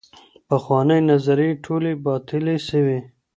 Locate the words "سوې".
2.69-2.99